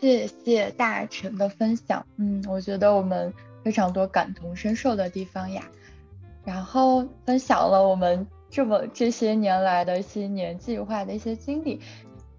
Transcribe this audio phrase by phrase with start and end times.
[0.00, 2.04] 谢谢大成的分享。
[2.16, 5.62] 嗯，我觉得我们非常多感同身受的地方呀。
[6.44, 11.80] 然后分享了我们这么这些年来的新年计划的一些经历，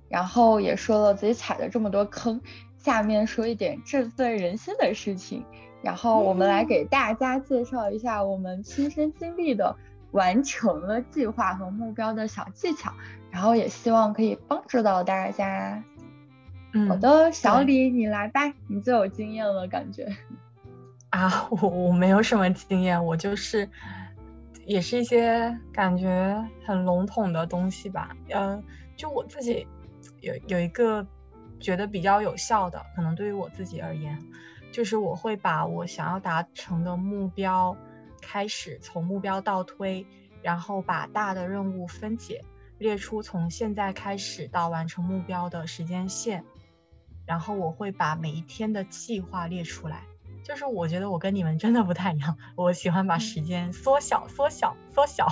[0.07, 2.41] 然后也说了自己踩了这么多坑。
[2.77, 5.43] 下面说一点振奋人心的事情。
[5.81, 9.75] 然后我们来给大家介绍一下我们亲身经历的
[10.11, 12.91] 完成了计划和目标的小技巧，
[13.31, 15.83] 然后也希望可以帮助到大家。
[16.87, 20.07] 好的，小李你来吧，你最有经验了，感觉。
[21.09, 23.67] 啊， 我我没有什么经验，我就是
[24.65, 28.15] 也是一些感觉很笼统的东西吧。
[28.29, 28.63] 嗯，
[28.95, 29.65] 就我自己
[30.21, 31.07] 有有一个
[31.59, 34.19] 觉得比较有效的，可能对于我自己而言。
[34.71, 37.75] 就是我会把我想要达成的目标
[38.21, 40.05] 开始从目标倒推，
[40.43, 42.43] 然后把大的任务分解，
[42.77, 46.45] 列出从现在开始到完成目标的时间线，
[47.29, 50.03] 然后我会把每一天的计划列出来。
[50.43, 55.27] 就是我觉得我跟你们真的不太一样，我喜欢把时间缩小、缩小、缩小。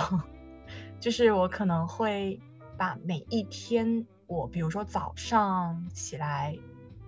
[1.00, 2.38] 就是我可能会
[2.76, 6.56] 把每一天，我比如说早上起来。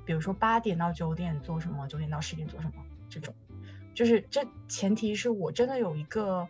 [0.06, 3.32] 比如说八点到九点做什么，九点到十点做什么，这种，
[3.94, 6.48] 就是这前提是我真的有一个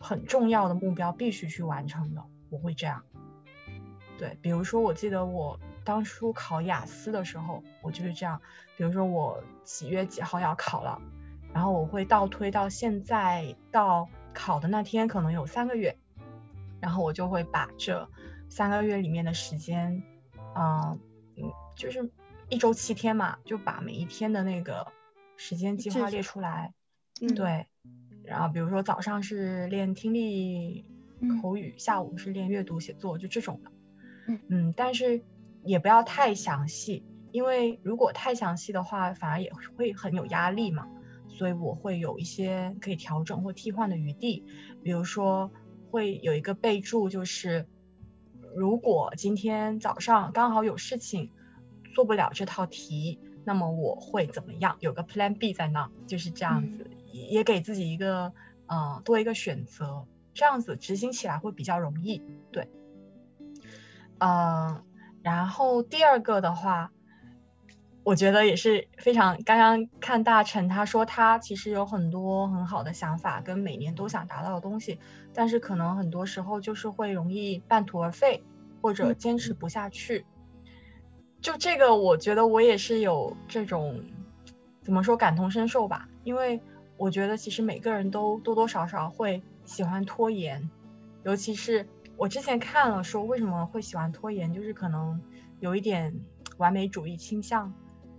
[0.00, 3.02] 很重要的目标必须去完成的，我会这样。
[4.16, 8.42] 对，比如说我记得我当初考雅思的时候，我就是这样。
[8.76, 11.00] 比如说我几月几号要考了，
[11.54, 15.96] 然后我会倒推到现在到考的那天可能有三个月，
[16.80, 18.10] 然后我就会把这
[18.50, 20.02] 三个月里面的时间，
[20.54, 21.00] 嗯
[21.38, 22.10] 嗯，就是。
[22.48, 24.92] 一周七天嘛，就把每一天的那个
[25.36, 26.74] 时间计划列出来。
[27.20, 27.66] 嗯，对。
[28.22, 30.86] 然后比如说早上是练听力
[31.42, 33.72] 口语，下午是练阅读写作，就这种的。
[34.28, 35.24] 嗯嗯，但是
[35.66, 40.88] 也不要太详细，因为如果太详细的话，反而也会很有压力嘛。
[41.28, 44.44] 所以我会有一些可以调整或替换的余地。
[44.82, 45.50] 比如说
[45.90, 47.66] 会有一个备注，就是
[48.54, 51.30] 如果今天早上刚好有事情。
[51.94, 54.76] 做不了这套题，那么我会怎么样？
[54.80, 58.34] 有个 Plan B 在那，就是这样子，也给自己一个，
[58.66, 62.20] 嗯，多一个选择，这样子执行起来会比较容易。
[62.52, 62.68] 对，
[64.18, 64.82] 嗯，
[65.26, 66.92] 然后第二个的话，
[68.04, 75.00] 我觉得也是非常，刚刚看大成他说他其实有很多很好的想法跟每年都想达到的东西，
[75.34, 78.44] 但是可能很多时候就是会容易半途而废
[78.80, 80.24] 或者坚持不下去。
[81.40, 84.04] 就这个，我觉得我也是有这种，
[84.84, 86.08] 怎么说感同身受吧。
[86.22, 86.60] 因为
[86.96, 90.70] 我觉得其实每个人都多多少少会喜欢拖延，
[91.24, 95.20] 尤其是我之前看了说为什么会喜欢拖延，就是可能
[95.60, 96.14] 有一点
[96.56, 97.72] 完美主义倾向，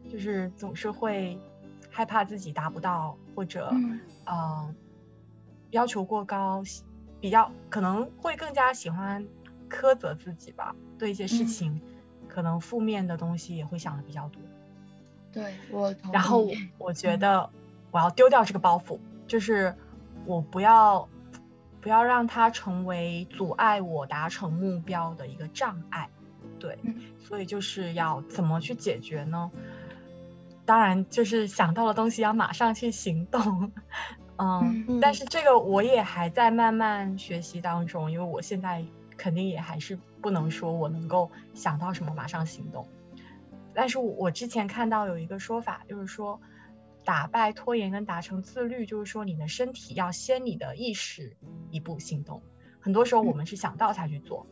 [0.09, 1.39] 就是总是会
[1.89, 3.71] 害怕自己达不到，或者
[4.25, 4.75] 嗯
[5.71, 6.63] 要求过高，
[7.19, 9.27] 比较可能会更加喜欢
[9.69, 11.81] 苛责自己吧，对一些事情。
[12.29, 14.39] 可能负面的东西也会想的比较多，
[15.31, 15.95] 对我。
[16.13, 16.47] 然后
[16.77, 17.49] 我觉得
[17.89, 19.73] 我要丢掉这个包袱，就是
[20.25, 21.09] 我不要
[21.81, 26.09] 不要让它成为阻碍我达成目标的一个障碍。
[26.59, 26.77] 对，
[27.19, 29.51] 所以就是要怎么去解决呢？
[30.65, 33.71] 当然就是想到的东西要马上去行动。
[34.37, 38.85] 嗯，但是这个我也还在慢慢学习当中，因为我现在。
[39.19, 42.87] 肯定也还是不能说我能够想到什么马上行动，
[43.73, 46.39] 但是我之前看到有一个说法，就是说
[47.07, 51.37] 打败拖延跟达成自律，就是说你的身体要先你的意识
[51.71, 52.41] 一步行动。
[52.81, 54.45] 很多时候我们是想到才去做，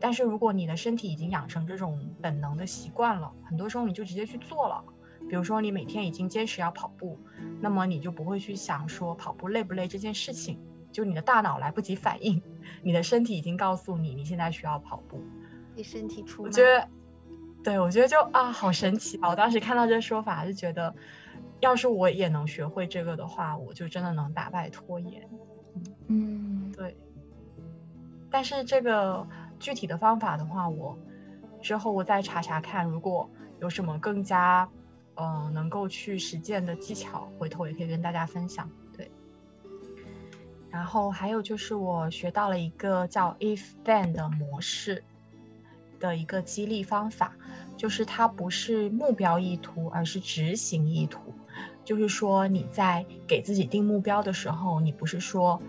[0.00, 4.84] 但是如果你的身体已经养成这种本能的习惯了，很多时候你就直接去做了。
[5.30, 7.18] 比如说你每天已经坚持要跑步，
[7.62, 10.60] 那么你就不会去想说跑步累不累这件事情。
[10.92, 12.42] 就你的大脑来不及反应，
[12.82, 15.24] 你的身体已经告诉你，你现在需要跑步。
[15.74, 16.42] 你身体出。
[16.42, 16.86] 我觉得，
[17.64, 19.30] 对我觉得就啊，好神奇啊！
[19.30, 20.94] 我当时看到这说法，就觉得，
[21.64, 25.26] 要是我也能学会这个的话，我就真的能打败拖延。
[26.08, 26.94] 嗯，对。
[28.30, 29.26] 但是这个
[29.58, 30.98] 具体的方法的话，我
[31.62, 33.30] 之后我再查查看，如果
[33.60, 34.68] 有什么更加，
[35.14, 38.70] 呃，能够去实践的技巧，回头也可以跟大家分享。
[38.94, 39.10] 对
[40.70, 45.02] 然后还有就是我学到了一个叫 if then 的模式
[45.98, 47.32] 的一个激励方法，
[47.78, 51.32] 就是它不是目标意图，而是执行意图。
[51.84, 55.60] 就是说你在给自己定目标的时候，你不是说，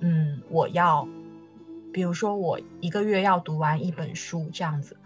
[0.00, 1.08] 嗯，我要，
[1.92, 4.96] 比如说我一个月要读完一本书这样子，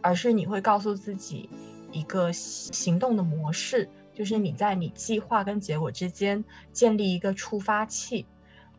[0.00, 1.50] 而是你会告诉自己，
[1.92, 8.26] 一个行动的模式，就是你在你计划跟结果之间建立一个触发器。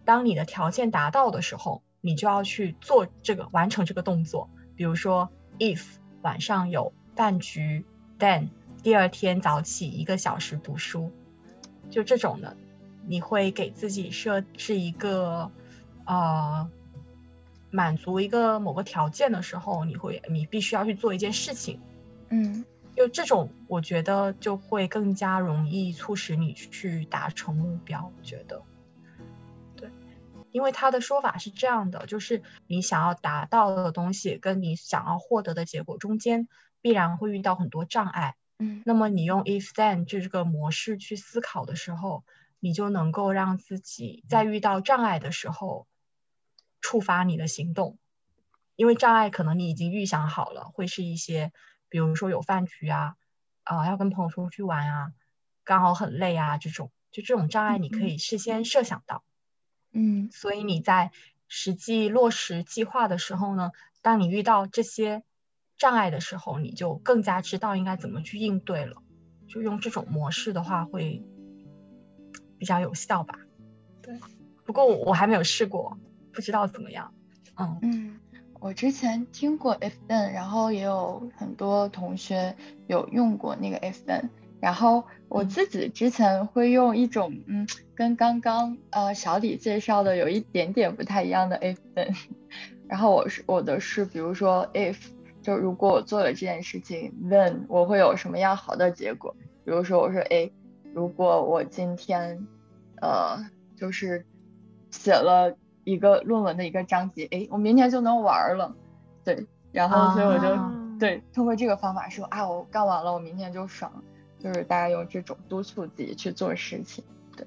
[0.04, 4.50] 当你的条件达到的时候，你就要去做这个完成这个动作。
[4.76, 5.30] 比如说
[5.60, 5.84] ，if
[6.24, 7.86] 晚上有饭局
[8.18, 8.50] ，then
[8.84, 11.12] 第二天早起一个小时读书，
[11.90, 12.58] 就这种的，
[13.06, 15.52] 你会给自己设置一个
[16.06, 16.70] 呃
[17.70, 21.80] 满足一个某个条件的时候，你会你必须要去做一件事情。
[22.30, 28.12] 嗯，就这种，我觉得就会更加容易促使你去达成目标。
[28.18, 28.64] 我觉得。
[29.76, 29.92] 对
[30.52, 36.48] 因为他的说法是这样的，就是你想要达到的东西跟你想要获得的结果中间
[36.82, 38.36] 必然会遇到很多障碍。
[38.62, 42.24] 嗯，那么你用 if then 这个模式去思考的时候，
[42.60, 45.88] 你就能够让自己在遇到障碍的时候
[46.80, 47.98] 触发你的行动。
[48.76, 51.52] 因为障碍可能你已经预想好了，会是一些，
[51.90, 53.16] 比如说有饭局啊，
[53.64, 55.12] 啊要跟朋友出去玩啊，
[55.64, 59.24] 刚好很累啊这种，就这种障碍你可以事先设想到。
[59.92, 61.12] 嗯，所以你在
[61.48, 63.72] 实际落实计划的时候呢，
[64.02, 65.22] 当你遇到这些
[65.82, 68.98] 障碍的时候，你就更加知道应该怎么去应对了。
[69.48, 71.24] 就用这种模式的话，会
[72.60, 73.40] 比较有效吧？
[74.04, 74.16] 对。
[74.64, 75.98] 不过我还没有试过，
[76.32, 77.12] 不知道怎么样。
[77.56, 78.20] 嗯嗯，
[78.60, 82.56] 我之前听过 if then，然后也有很多同学
[82.86, 84.30] 有用过那个 if then。
[84.60, 92.16] 然后我自己之前会用一种，嗯，跟刚刚呃小李介绍的有一点点不太一样的 if then，
[92.88, 94.98] 然后我是我的是，比如说 if
[95.42, 99.36] 就如果我做了这件事情，then 我会有什么样好的结果？
[99.66, 100.50] 比如说我说，哎，
[100.94, 102.48] 如果我今天
[103.02, 103.38] 呃
[103.76, 104.26] 就是
[104.90, 108.76] 写了一个论文的一个章节，哎，我明天就能玩了，
[109.24, 113.92] 对，然后所以我就对通过这个方法说啊，我干完了，我明天就爽。
[114.44, 117.04] 就是大家用这种督促自己去做事情，
[117.38, 117.46] 对，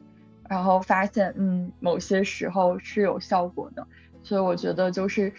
[0.48, 3.84] 然后发现嗯某些时候是有效果的，
[4.22, 5.34] 所以我觉得就是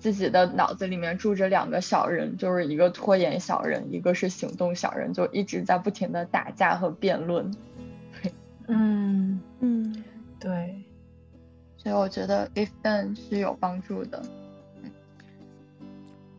[0.00, 7.50] 自己的脑子里面住着两个小人，就是一个拖延小人，一个是行动小人，就一直在不停的打架和辩论。
[8.22, 8.32] 对，
[8.68, 10.04] 嗯嗯，
[10.38, 10.82] 对，
[11.76, 14.22] 所以我觉得 if then 是有帮助的。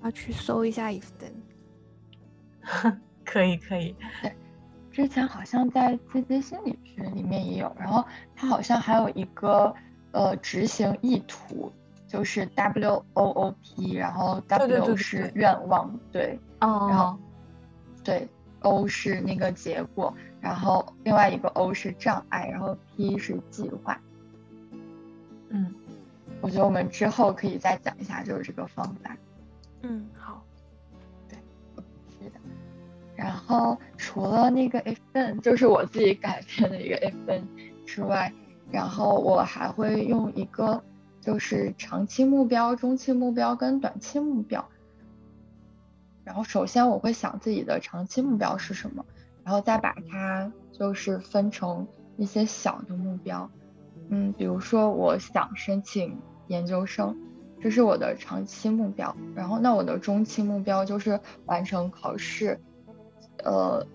[0.02, 1.34] 要去搜一下 if then。
[3.26, 4.34] 可以可以，对，
[4.92, 8.04] 之前好像在积极心理学里面也有，然后
[8.36, 9.74] 它好像还有一个
[10.12, 11.72] 呃执行意图，
[12.10, 17.20] 就是 W O O P，然后 W 是愿望，对，然后
[18.04, 18.28] 对
[18.62, 20.12] O 是那个结果，
[20.42, 24.02] 然后另外一个 O 是障碍，然后 P 是计划。
[25.50, 25.72] 嗯，
[26.42, 29.16] 我觉得我们之后可以再讲一下，就是这个方法。
[29.84, 30.44] 嗯，好。
[31.30, 31.38] 对，
[32.18, 32.40] 是的
[33.16, 37.44] 然后除了那个 if then，就是我自己改编的一个 if then
[37.86, 38.34] 之外，
[38.72, 40.84] 然后我还会用一个
[41.30, 44.68] 就是长期目标、中期目标跟短期目标。
[46.24, 49.06] 然后首先我会想自己的长期目标是什么，
[49.44, 51.88] 然后再把它就是分成
[52.18, 53.48] 一些小的目标。
[54.10, 57.16] 嗯，比如说我想申请研究生，
[57.62, 59.16] 这是我的长期目标。
[59.36, 62.60] 然后那我的中期目标就是完成考试。
[63.44, 63.86] 呃，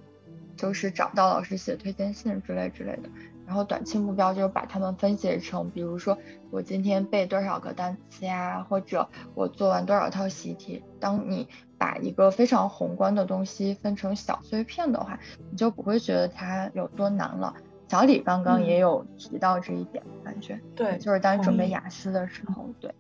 [0.56, 3.08] 就是找到老师写推荐信之类之类的，
[3.46, 6.16] 然后短期目标就是把它们分解成，比如说
[6.50, 10.82] 我今天背多少个单词呀，或者我做完多少套习题。
[10.98, 15.18] 当你把一个非常宏观的东西分成小碎片的话，
[15.50, 17.54] 你就不会觉得它有多难了。
[17.88, 22.92] 小李刚刚也有提到这一点，感觉对，就是当准备雅思的时候，对。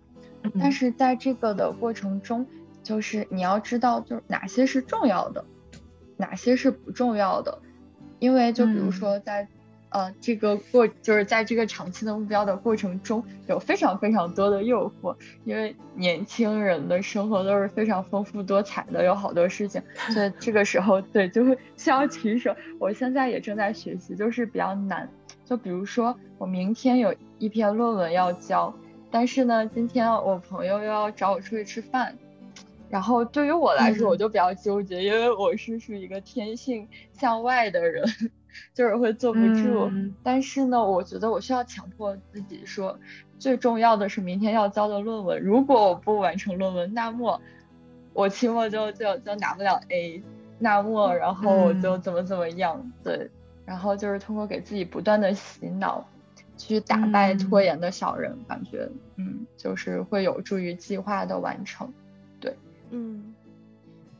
[0.60, 2.46] 但是在这个的过程中，
[2.82, 5.44] 就是你要知道，就是哪些是重要的。
[6.16, 7.60] 哪些是不重要的？
[8.20, 9.48] 因为就比如说在
[9.94, 15.14] 呃这个过就是在这个长期的目标的过程中，有非常非常多的诱惑。
[15.44, 19.80] 因为年轻人的生活都是非常丰富多彩的，有好多事情，
[20.12, 22.56] 所以这个时候对就会需要取舍。
[22.80, 25.08] 我现在也正在学习，就是比较难。
[25.44, 28.74] 就比如说我明天有一篇论文要交，
[29.12, 32.18] 但是呢今天我朋友又要找我出去吃饭。
[32.90, 38.04] 然后对于我来说，我就比较纠结，因为我是属于一个天性向外的人，
[38.72, 39.90] 就是会坐不住。
[40.22, 42.96] 但是呢，我觉得我需要强迫自己说，
[43.38, 45.42] 最重要的是明天要交的论文。
[45.42, 47.40] 如果我不完成论文，那么
[48.12, 50.22] 我期末就就就拿不了 A，
[50.60, 52.92] 那么然后我就怎么怎么样。
[53.02, 53.28] 对，
[53.64, 56.06] 然后就是通过给自己不断的洗脑，
[56.56, 61.92] 去打败拖延的小人，感觉嗯，就是会有助于计划的完成。
[62.94, 63.34] 嗯，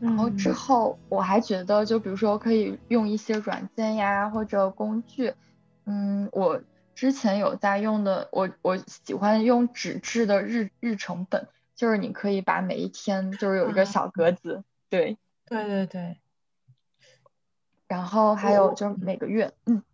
[0.01, 5.33] 然后之嗯后我还觉得，就比如说可以用一些软件呀或者工具，
[5.85, 6.61] 嗯，我
[6.97, 13.85] 之前有在用的，我我喜欢用纸质的日日程本，就是你可以把每一天就是有一个啊。
[13.85, 15.17] 小格子，对，
[15.47, 16.19] 对对对，
[17.87, 19.85] 然后还有就是每个月，嗯，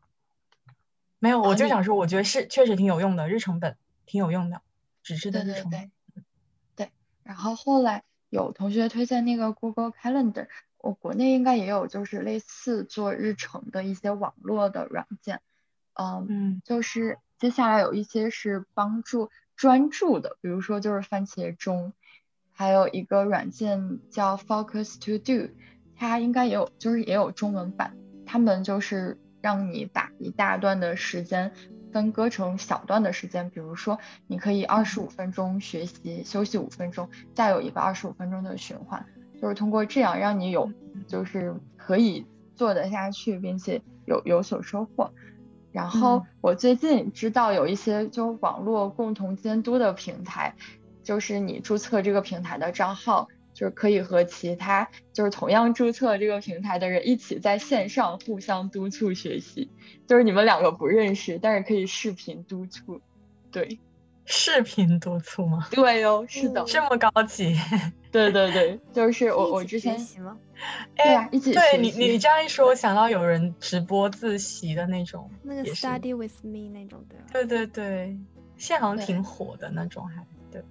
[1.19, 4.63] 没有，我就想说，我觉得是确实挺有用的，日程本挺有用的，
[5.03, 5.81] 纸质的日程本。
[5.81, 5.91] 对。
[6.77, 6.91] 对，
[7.23, 10.47] 然后后来有同学推荐那个 Google Calendar，
[10.79, 15.41] 我国内应该也有，就是类似做日程的一些网络的软件，
[15.95, 16.63] 嗯，嗯。
[16.65, 21.93] 就是接下来有一些是帮助专注的，比如说就是番茄钟，
[22.53, 25.53] 还有一个软件叫 Focus To Do，
[25.97, 31.53] 它应该也有，就是也有中文版，他们就是让你把一大段的时间
[31.93, 39.05] 分割成小段的时间，比如说你可以二十五分钟学习，休息五分钟，再有一个二十五分钟的循环，
[39.41, 40.73] 就是通过这样让你有
[41.07, 45.13] 就是可以做得下去，并且有有所收获。
[45.73, 46.27] 然后嗯。
[46.41, 50.55] 我最近知道有一些就网络共同监督的平台，
[51.03, 53.29] 就是你注册这个平台的账号，
[53.61, 59.71] 就是可以和其他就是同样注册这个平台的人一起在线上互相督促学习，
[60.07, 63.03] 就是你们两个不认识，但是可以视频督促。
[63.53, 63.79] 对，
[64.25, 65.69] 视频督促吗？
[65.71, 67.55] 对哦，是的，嗯这么高级？
[68.11, 70.39] 对对对，就是我我之前习吗？
[70.97, 77.27] 对啊，一起对你你这样一说，我想到有人直播自习的那种，那个 Study with me 那种对吧？
[77.31, 78.19] 对对对，
[78.57, 80.65] 现在好像挺火的那种，还对。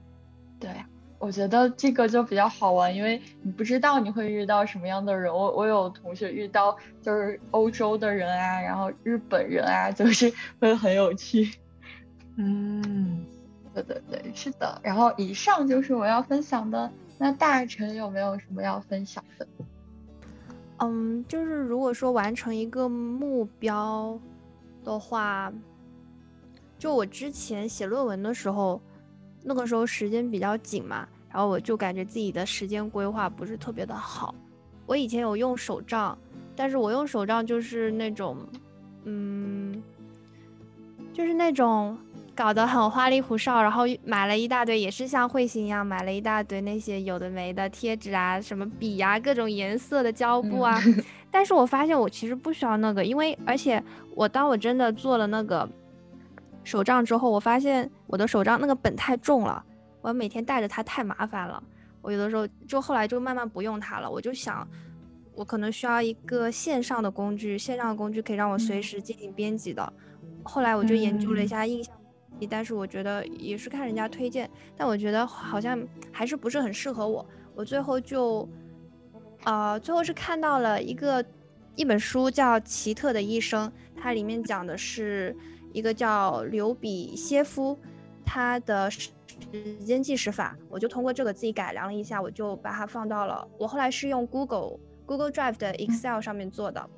[0.60, 0.72] 对，
[1.20, 5.32] 我觉得这个就比较好玩，因为你不知道你会遇到什么样的人。
[5.34, 11.52] 我我有同学遇到就是欧洲的人啊，然后日本人啊， 就是会很有趣。
[12.38, 13.26] 嗯，
[13.74, 14.80] 对对对，是的。
[14.82, 16.90] 然后以上就是我要分享的。
[17.18, 19.46] 那大臣有没有什么要分享的？
[20.78, 24.18] 嗯，就是如果说完成一个目标
[24.86, 25.52] 的话，
[26.78, 28.82] 就我之前写论文的时候，
[29.44, 34.34] 那个时候时间比较紧嘛，然后我就感觉自己的时间规划不是特别的好。
[34.86, 36.18] 我以前有用手账，
[36.56, 38.38] 但是我用手账就是那种，
[39.04, 39.82] 嗯，
[41.14, 41.98] 就是那种
[42.36, 50.82] 搞得很花里胡哨，然后买了一大堆，也是像彗星一样买了一大堆那些有的没的贴纸啊、什么笔啊、各种颜色的胶布啊。
[51.32, 53.82] 但是我发现我其实不需要那个，因为而且
[54.16, 55.70] 我当我真的做了那个
[56.70, 59.66] 手账之后，我发现我的手账那个本太重了，
[60.02, 61.62] 我每天带着它太麻烦了。
[62.00, 64.68] 我有的时候就后来就慢慢不用它了，我就想，
[65.34, 69.92] 我可能需要一个线上的工具，线上的工具可以让我随嗯时进行编辑的。
[70.44, 71.92] 后来我就研究了一嗯下印象
[72.40, 74.48] 笔，但是我觉得也是看人家推荐，
[74.78, 77.26] 但我觉得好像还是不是很适合我。
[77.56, 78.48] 我最后就，
[79.44, 81.26] 呃，最后是看到了一个
[81.76, 83.68] 一本书叫《奇特的医生》，
[84.00, 85.36] 它里面讲的是
[85.74, 87.78] 一个叫刘比歇夫，
[88.26, 89.10] 他的时
[89.86, 96.90] 间计时法，我就通过这个自己改良了一下，我就把它放到了我后来是用 Google Google Drive 的 Excel 上面做的。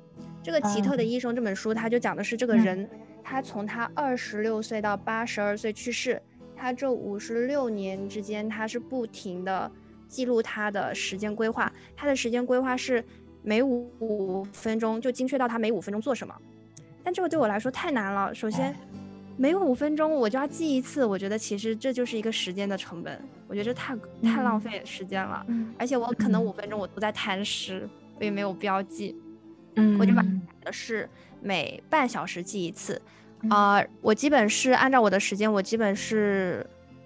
[0.42, 2.90] 这个奇特的嗯医生这本书，他就讲的是这个嗯人，
[3.22, 6.20] 他从他二十六岁到八十二岁去世，
[6.56, 9.70] 他这五十六年之间，他是不停的
[10.08, 11.72] 记录他的时间规划。
[11.96, 13.04] 他的时间规划是
[13.42, 16.34] 每五五分钟，就精确到他每五分钟做什么。
[17.04, 18.34] 但这个对我来说太难了。
[18.34, 18.74] 首先，
[19.36, 25.44] 每五分钟我就要记一次，我觉得其实这就是一个时间的成本，我觉得这太太浪嗯费时间了。
[25.48, 29.16] 嗯而且我可能嗯五分钟我都在贪食，我也没有标记。
[29.76, 31.08] 嗯，我就把它改的是
[31.40, 33.00] 每半小时记一次。
[33.44, 36.64] 嗯啊、我基本是按照我的时间，我基本是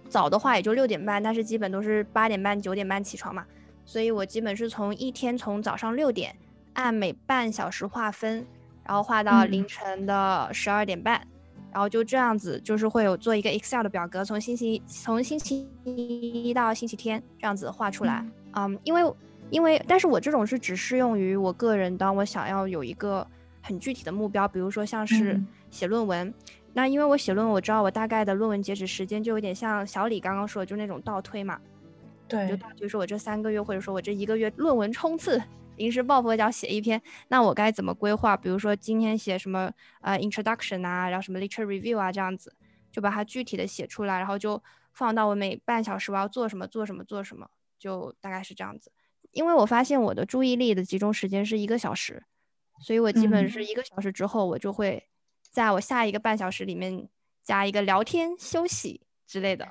[0.08, 3.46] 早的话也就六点半，但是基本都是八点半、九点半起床嘛，
[3.86, 6.36] 所以我基本是从一天从早上六点
[6.74, 8.46] 按每半小时划分，
[8.86, 11.20] 然后画到嗯凌晨的十二点半。
[11.72, 18.24] 然后就这样子，就是会有做一个 Excel 的表格，从星期从星期一到星期天这样子画出来。
[18.52, 19.02] 嗯，因为
[19.50, 23.26] 因为，但是我这种是只适用于我个人，当我想要有一个
[23.60, 26.32] 很具体的目标，比如说像是嗯写论文。
[26.72, 31.58] 那因为我写论文，我知道我大概的论文截止时间就有点像小李刚刚说的，就那种倒推嘛。
[32.26, 35.42] 对，就倒推说我这三个月，或者说我这一个月论文冲刺，
[35.76, 38.36] 临时抱佛脚写一篇，那我该怎么规划？
[38.36, 42.54] 比如说今天写什么呃 introduction 啊，然后什么 literature review 啊，这样子
[42.90, 48.90] 就把它具体的写出来，然后就放到我每半小时我要做什么做什么做什么，就大概是这样子。
[49.32, 52.24] 因为我发现我的注意力的集中时间是一个小时，
[52.80, 55.08] 所以我基本嗯是一个小时之后，我就会
[55.50, 57.06] 在我下一个半小时里面
[57.42, 59.68] 加一个聊天、休息之类的。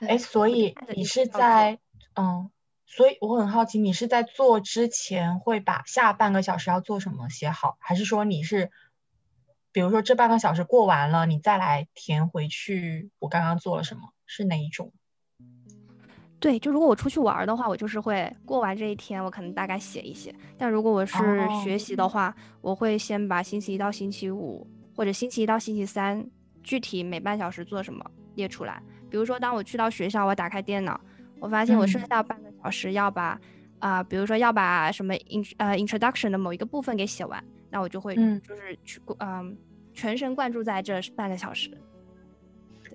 [0.00, 1.80] 哎，所以你是在
[2.14, 2.48] 嗯，
[2.86, 8.70] 所以我很好奇，你是在做之前会把下半个小时要做什么写好，还是说你是，
[9.72, 14.92] 比如说这半个小时过完了，你再来填回去我刚刚做了什么，是哪一种？
[16.38, 20.32] 对，就如果我出去玩的话，我就是会过完这一天，我可能大概写一写。
[20.56, 21.16] 但如果我是
[21.64, 26.24] 学习的话，我会先把星期一到星期五，或者星期一到星期三，
[26.62, 28.80] 具体每半小时做什么列出来。
[29.08, 31.00] 比如说，当我去到学校，我打开电脑，
[31.38, 33.40] 我发现我剩下半个小时要把
[33.78, 39.56] 啊，比如说要把什么 in 呃 introduction 的某一个部分给写完，那我就会就是去嗯
[39.92, 41.70] 全神贯注在这半个小时。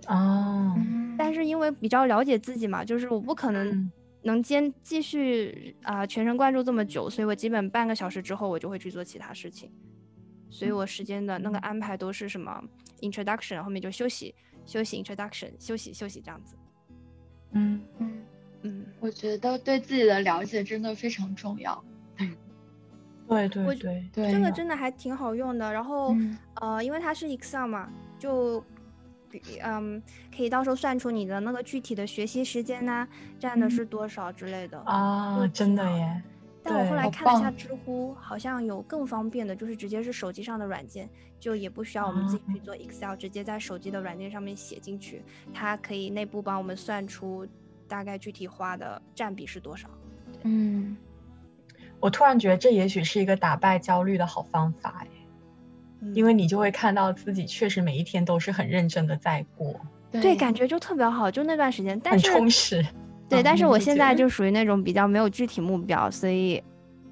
[0.08, 0.76] 哦，
[1.18, 3.92] 但是因为比较了解自己嘛，就是我不可能
[4.24, 9.72] 能坚继续啊全神贯注这么久，所以我基本半个小时之后我就会去做其他事情，
[10.50, 12.60] 所以我时间的那个安排都是什么
[13.02, 14.34] introduction 后面就休息
[14.66, 16.56] 休息 introduction 休息休息这样子。
[17.52, 17.80] 嗯。
[18.00, 18.24] 嗯
[18.64, 21.84] 嗯，我觉得对自己的了解真的非常重要。
[23.28, 25.72] 对对对对，这个真的还挺好用的。
[25.72, 26.16] 然后
[26.56, 27.90] 呃，因为它是 Excel 嘛，
[28.20, 28.64] 就。
[29.64, 30.04] 嗯，
[30.36, 33.08] 可以到时候算出你的那个具体的学习时间呢，
[33.40, 36.22] 占的是多少之类的啊，真的耶！
[36.62, 47.48] 但我后来看了一下知乎，好像有更方便的，就是直接是手机上的软件，就也不需要我们自己去做 Excel，直接在手机的软件上面写进去，它可以内部帮我们算出
[47.92, 49.90] 大概具体花的占比是多少。
[50.44, 50.96] 嗯，
[52.00, 55.08] 我突然觉得这也许是一个打败焦虑的好方法哎。
[56.16, 59.80] 因为你就会看到自己确实每一天都是很认真的在过，
[60.12, 62.84] 对，感觉就特别好，就那段时间， 但是很充实。
[63.30, 66.64] 对，但是我现在就属于那种比较没有具体目标，所以，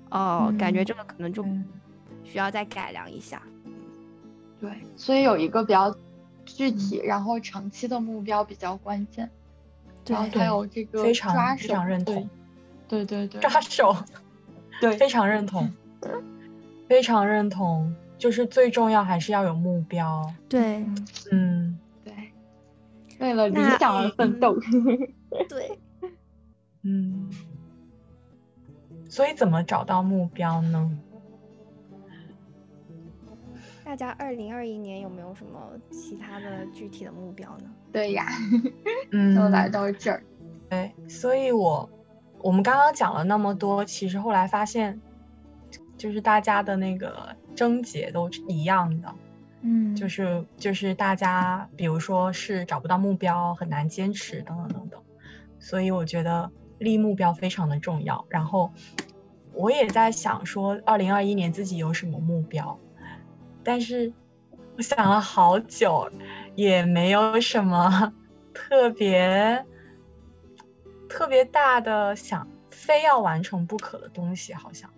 [0.10, 1.46] 哦，感觉这个可能就
[2.24, 3.40] 需要再改良一下。
[4.60, 5.96] 对，所以有一个比较
[6.44, 9.30] 具体，然后长期的目标比较关键。
[10.16, 12.30] 对，还有这个非常 非常认同。
[12.88, 13.96] 对对对，抓手。
[14.82, 15.72] 对，非常认同，
[16.88, 17.96] 非常认同。
[18.18, 20.86] 就是最重要还是要有目标，对，
[21.32, 22.14] 嗯，对，
[23.20, 24.58] 为了理想而奋斗，
[25.48, 25.80] 对，
[26.84, 27.30] 嗯，
[29.10, 30.92] 所以怎么找到目标呢？
[33.90, 37.64] 大家二零二一年有没有什么其他的具体的目标呢？
[37.92, 38.28] 对呀，
[39.10, 40.22] 嗯， 都来到这儿，
[40.70, 41.90] 对，所以我
[42.38, 45.02] 我们刚刚讲了那么多，其实后来发现，
[45.98, 47.36] 就是大家的那个。
[47.56, 49.16] 症结都一样的，
[49.62, 55.02] 嗯，就是就是大家，比如说是找不到目标，很难坚持，等等等等。
[55.58, 58.26] 所以我觉得立目标非常的重要。
[58.30, 58.72] 然后
[59.52, 62.80] 我也在想说，二零二一年自己有什么目标，
[63.64, 64.12] 但是
[64.78, 66.10] 我想了好久，
[66.56, 68.14] 也没有什么
[68.54, 69.66] 特别
[71.08, 74.90] 特别大的想非要完成不可的东西，好像。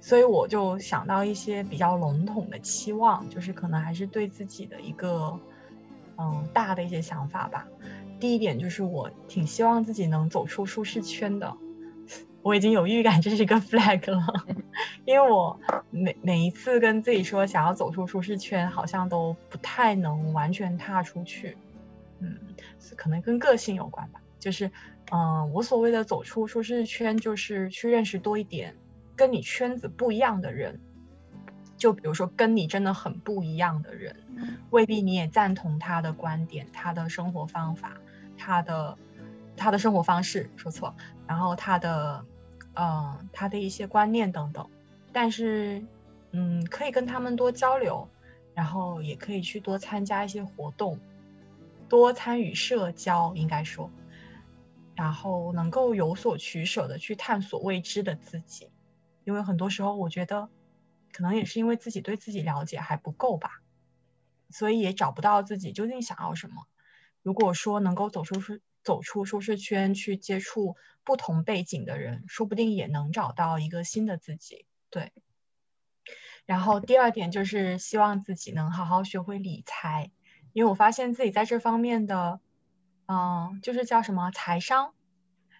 [0.00, 5.38] 所以我就想到一些比较笼统的期望，就是可能还是对自己的一个，
[6.18, 7.68] 嗯，大的一些想法吧。
[8.18, 11.56] 第一点就是我挺希望自己能走出舒适圈的，
[12.42, 14.26] 我已经有预感这是一个 flag 了，
[15.04, 15.58] 因为我
[15.90, 21.56] 每每一次跟自己说想要走出舒适圈，好像都不太能完全踏出去，
[22.20, 22.38] 嗯，
[22.96, 24.20] 可能跟个性有关吧。
[24.38, 24.70] 就是，
[25.12, 28.74] 嗯，我所谓的走出舒适圈，就是去认识多一点。
[29.14, 30.80] 跟你圈子不一样的人，
[31.76, 34.16] 就比如说跟你真的很不一样的人，
[34.70, 37.98] 未必你也赞同他的观点、他的生活方法、
[38.38, 38.96] 他的
[39.54, 42.24] 他的生活方式，说错，然后他的
[42.74, 44.68] 嗯他的一些观念等等。
[45.12, 45.84] 但是
[46.30, 48.08] 嗯，可以跟他们多交流，
[48.54, 50.98] 然后也可以去多参加一些活动，
[51.88, 53.90] 多参与社交，应该说，
[54.94, 58.70] 然后能够有所取舍的去探索未知的自己。
[59.24, 60.48] 因为很多时候，我觉得
[61.12, 63.60] 可能也是因为自己对自己了解还不够吧，
[64.48, 66.66] 所以也找不到自己究竟想要什么。
[67.22, 68.40] 如果说能够走出
[68.82, 74.66] 走出舒适圈，去接触不同背景的人，说不定也能找到一个新的自己。
[74.90, 75.12] 对。
[76.46, 80.10] 然后第二点就是希望自己能好好学会理财，
[80.52, 82.40] 因为我发现自己在这方面的，
[83.06, 84.94] 嗯，就是叫什么财商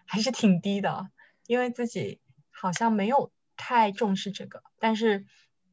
[0.04, 1.08] 还是挺低的，
[1.46, 3.32] 因为自己好像没有。
[3.54, 5.24] 太重视这个，但是，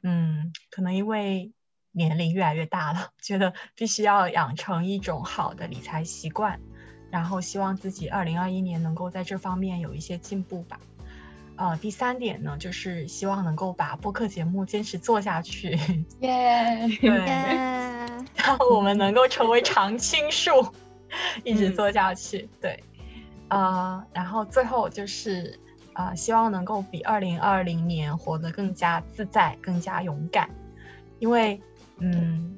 [0.03, 1.53] 嗯，可能因为
[1.91, 6.62] 年龄越来越大了，觉得必须要养成一种好的理财习惯，
[7.12, 10.80] 然后希望自己二零二一年能够在这方面有一些进步吧。
[11.56, 15.78] 呃，第三点呢，就是希望能够把播客节目坚持做下去。
[16.19, 17.10] 耶，对，
[18.36, 20.65] 让我们能够成为常青树，
[21.43, 22.50] 一直做下去。
[22.62, 22.84] 对，
[23.50, 25.60] 呃，然后最后就是。
[25.93, 30.50] 呃，希望能够比二零二零年活得更加自在、更加勇敢。
[31.17, 31.60] 因为，
[31.98, 32.56] 嗯，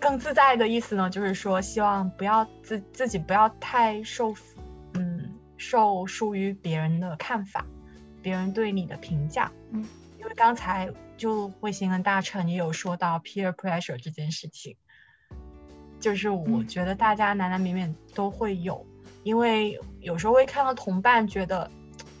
[0.00, 4.34] 更自在的意思呢，就是说希望不要自自己不要太受，
[4.94, 7.66] 嗯，受束于别人的看法，
[8.22, 9.50] 别人对你的评价。
[9.70, 9.84] 嗯，
[10.18, 14.76] 因为刚才就慧心跟大成也有说到 peer pressure 这件事情，
[16.00, 18.86] 就是我觉得大家难难免免都会有。
[19.24, 21.70] 因为有时候会看到同伴觉得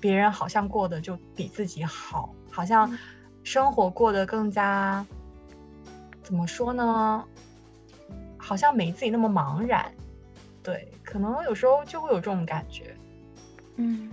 [0.00, 2.98] 别人好像过得就比自己好，好像
[3.44, 5.06] 生活过得更加
[6.22, 7.24] 怎么说呢？
[8.48, 9.92] 好像没自己那么茫然。
[10.62, 12.96] 对，可能有时候就会有这种感觉。
[13.76, 14.10] 嗯，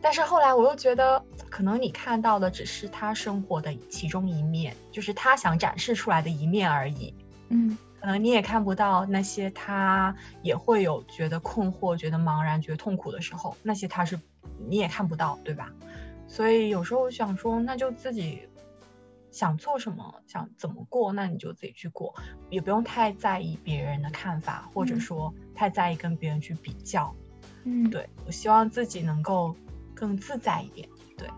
[0.00, 7.12] 但是后来我又觉得，可能你看到的只是他生活的其中一面，就是他想展示出来的一面而已。
[7.48, 7.76] 嗯。
[8.00, 14.18] 可能你也看不到那些他也会有觉得困惑、觉得茫然、觉得痛苦的时候，那些他是
[14.68, 15.72] 你也看不到，对吧？
[16.26, 18.48] 所以有时候想说，那就自己
[19.32, 22.14] 想做什么、想怎么过，那你就自己去过，
[22.50, 27.12] 也不用太在意别人的看法，或者说太在意跟别人去比较。
[27.64, 29.56] 嗯，对我希望自己能够
[29.94, 31.28] 更自在一点，对。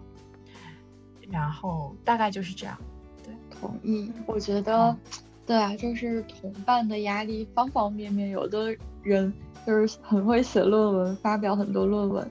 [1.31, 2.77] 然后大概就是这样，
[3.25, 4.13] 对，同意。
[4.27, 4.95] 我觉得。
[5.47, 8.31] 对啊，就是同伴的压力方方面面。
[8.31, 9.31] 有的人
[9.67, 12.27] 就是很会写论文，发表很多论文；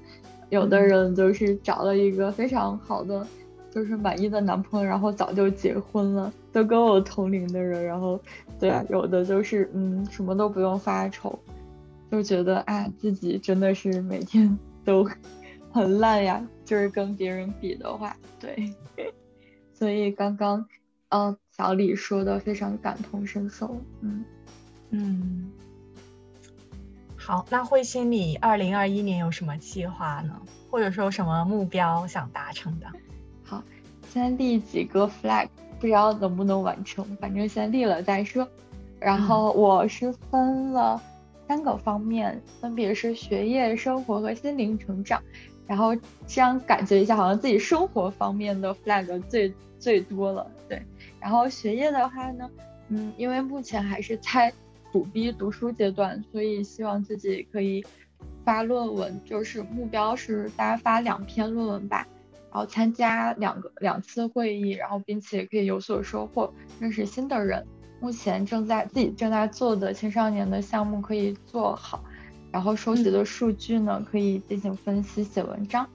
[0.49, 3.28] 有的人就是找了一个非常好的，
[3.73, 7.83] 就是满意的男朋友，然后早就结婚了，都跟我同龄的人。
[7.83, 8.19] 然后，
[8.59, 11.38] 对啊，有的就是嗯，什么都不用发愁，
[12.12, 15.09] 就觉得啊，自己真的是每天都
[15.71, 16.45] 很烂呀。
[16.63, 18.73] 就是跟别人比的话，对，
[19.73, 20.65] 所以刚刚，
[21.09, 21.36] 嗯。
[21.55, 24.25] 小李说的非常感同身受，嗯
[24.89, 25.51] 嗯，
[27.15, 30.41] 好，那慧心，你二零二一年有什么计划呢？
[30.71, 32.88] 或者说什么目标想达成的？
[34.13, 35.47] 好，先立几个 flag，
[35.80, 38.47] 不知道能不能完成，反正先立了再说。
[38.99, 41.02] 然后我是分了
[41.47, 45.19] 三个方面，分别是学业、生活和心灵成长。
[45.65, 45.95] 然后
[46.28, 50.82] 这样感觉一下，好像自己生活方面的 flag 最最多了，对。
[51.19, 52.49] 然后学业的话呢，
[52.89, 54.54] 嗯，因为目前还是在
[54.91, 57.84] 苦逼读书阶段，所以希望自己可以
[58.45, 62.08] 发论文，就是目标是大家发两篇论文吧，
[62.53, 67.65] 然后参加两个两次会议，然后并且可以有所收获，认识新的人。
[67.99, 72.03] 目前正在自己正在做的青少年的项目可以做好，
[72.51, 75.89] 然后收集的数据呢可以进行分析写文章，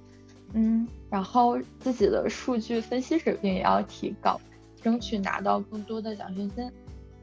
[0.54, 4.40] 嗯，然后自己的数据分析水平也要提高。
[4.82, 6.72] 争取拿到更多的奖学金，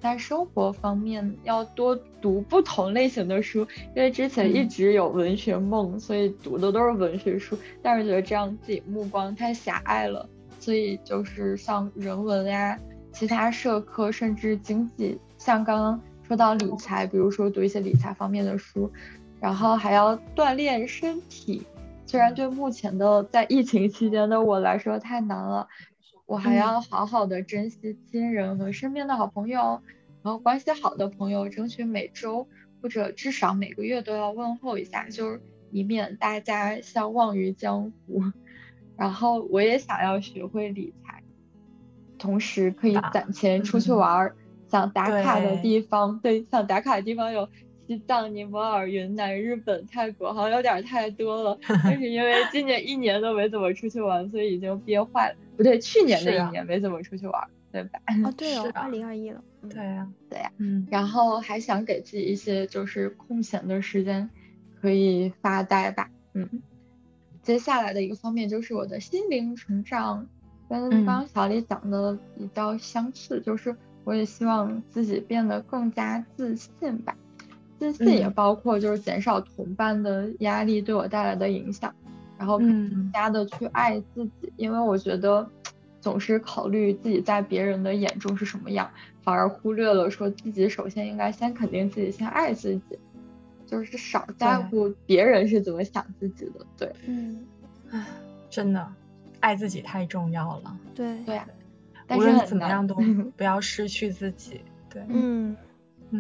[0.06, 3.66] 在生活方面要多读不同类型的书，
[3.96, 12.80] 因为之前一直有文学梦，所以读的都是文学书，但是觉得这样自己目光太狭隘了，所以就是像人文呀、
[13.12, 18.92] 其他社科，甚至经济，像刚刚说到理财，比如说读一些理财方面的书，
[19.40, 21.64] 然后还要锻炼身体，
[22.06, 25.68] 虽然对目前的在疫情期间的我来说太难了。
[26.26, 29.82] 我还要好好的珍惜亲人和身边的好朋友，
[30.24, 32.48] 然后关系好的朋友，争取每周
[32.82, 38.24] 或者至少每个月都要问候一下，就是以免大家相忘于江湖。
[38.98, 41.22] 然后我也想要学会理财，
[42.18, 44.36] 同时可以攒钱出去玩儿，
[44.70, 47.48] 想打卡的地方，对，想打卡的地方有。
[47.88, 51.56] 西藏、尼泊尔、云南、日本、泰国，好像有点太多了。
[51.84, 55.36] 但是因为今年一年都没怎么出去玩，所以已经憋坏了。
[55.58, 58.00] 不对，去年的一年没怎么出去玩，对吧？
[58.24, 59.44] 哦，对哦，二零二一了。
[59.70, 60.52] 对呀，对呀。
[60.58, 60.88] 嗯。
[60.92, 64.30] 然后还想给自己一些就是空闲的时间，
[64.82, 66.10] 可以发呆吧。
[66.34, 66.62] 嗯。
[67.42, 70.28] 接下来的一个方面就是我的心灵成长，
[70.68, 77.16] 跟刚刚小李讲的比较相似，就是我也希望自己变得更加自信吧。
[77.78, 81.94] 自信也包括就是减少同伴的压力对我带来的影响，
[82.38, 85.50] 然后更加的去爱自己，因为我觉得
[86.02, 88.90] 总是考虑自己在别人的眼中是什么样，
[89.22, 93.00] 反而忽略了说自己首先应该先肯定自己，先爱自己，
[93.66, 96.66] 就是少在乎别人是怎么想自己的。
[96.78, 97.46] 对，嗯，
[97.92, 98.06] 唉，
[98.50, 98.88] 真的，
[99.40, 100.78] 爱自己太重要了。
[100.94, 101.48] 对，对啊，
[102.12, 102.96] 无论怎么样都
[103.36, 104.62] 不要失去自己。
[104.90, 105.56] 对，嗯。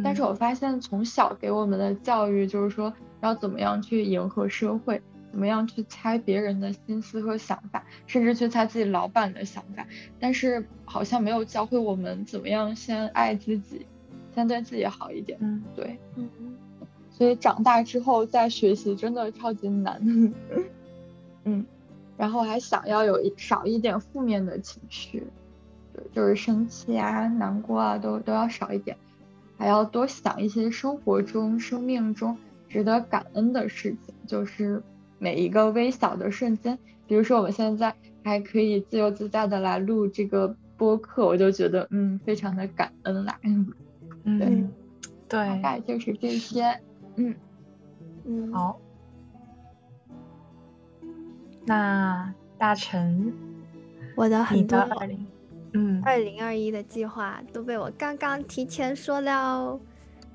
[0.04, 5.00] 但是我发现从小给我们的教育就是说要怎么样去迎合社会，
[5.36, 9.86] 怎么样去猜别人的心思和想法，甚至去猜自己老板的想法，
[10.18, 13.86] 但是好像没有教会我们怎么样先爱自己，
[14.34, 15.38] 先对自己好一点。
[15.42, 16.30] 嗯，对，嗯
[17.12, 20.02] 所以长大之后再学习真的超级难。
[21.44, 21.66] 嗯，
[22.16, 25.22] 然后还想要有一少一点负面的情绪，
[25.94, 28.96] 就就是生气啊、难过啊，都都要少一点，
[29.58, 32.38] 还要多想一些生活中、生命中
[32.70, 34.82] 值得感恩的事情，就是
[35.20, 36.78] 每一个微小的瞬间。
[37.08, 43.40] 比如说我们现在还可以自由自在的来录这个播客，我就觉得嗯，非常的感恩啦。
[43.44, 43.74] 嗯，
[44.40, 44.48] 对，
[45.30, 46.80] 对，大概就是这些。
[47.16, 47.36] 嗯
[48.26, 48.80] 嗯，好。
[51.68, 53.34] 那大成，
[54.16, 55.26] 我的很多二零，
[55.74, 59.80] 嗯，二零二一的计划都被我刚刚提前说了，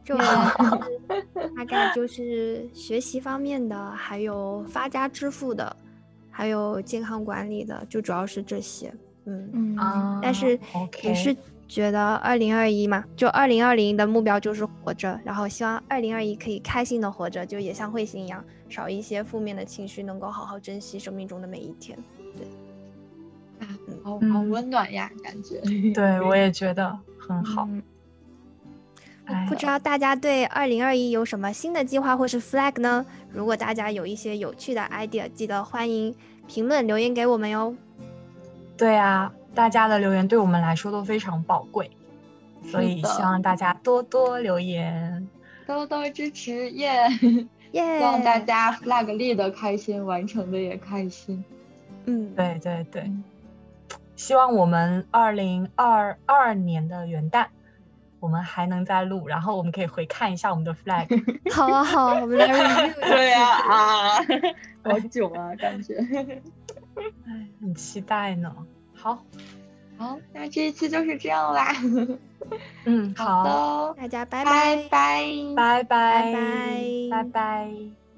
[0.04, 5.76] 就大概就是学习方面的，还有发家致富的，
[6.30, 8.92] 还有健康管理的，就主要是这些，
[9.26, 10.58] 嗯嗯啊，但是
[11.02, 11.36] 也是
[11.68, 18.44] 觉得二零二一嘛，就二零二零的目标就是活着，然后希望二零二一可以开心的活着，就也像彗星一样。
[18.68, 21.98] 少一些负面的情绪，能够好好珍惜生命中的每一天。
[22.36, 22.46] 对，
[23.66, 23.66] 啊，
[24.04, 25.60] 好好温暖呀，感觉。
[25.92, 27.68] 对，我也觉得很好。
[29.48, 33.04] 不知道大家对二零二一有什么新的计划或是 flag 呢？
[33.32, 36.14] 如果大家有一些有趣的 idea，记得欢迎
[36.46, 37.74] 评论留言给我们哟。
[38.76, 41.90] 对啊，大家的留言对我们来说都非常宝贵，
[42.64, 45.28] 所以希望大家多多留言，
[45.66, 47.08] 多多支持耶。
[47.72, 47.98] 耶。
[47.98, 51.44] 希望大家 flag 立的开心，完成的也开心。
[52.06, 53.10] 嗯，对对对。
[54.16, 57.46] 希望我们二零二二年的元旦，
[58.20, 61.08] 我们还能再录，然后我们可以回看一下我们的 flag。
[61.52, 62.46] 好啊，好，我们来
[62.86, 62.92] 录。
[63.00, 64.16] 对啊，啊，
[64.84, 65.96] 好久啊，感觉。
[67.26, 68.54] 哎，很期待呢。
[68.94, 69.24] 好，
[69.96, 71.74] 好，那这一期就是这样啦。
[72.84, 75.22] 嗯，好，大家拜拜拜
[75.56, 76.32] 拜拜拜
[77.10, 78.09] 拜拜。